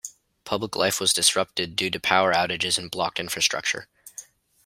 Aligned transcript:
Public 0.45 0.75
life 0.75 0.99
was 0.99 1.13
disrupted 1.13 1.75
due 1.75 1.91
to 1.91 1.99
power 1.99 2.33
outages 2.33 2.75
and 2.79 2.89
blocked 2.89 3.19
infrastructure. 3.19 3.87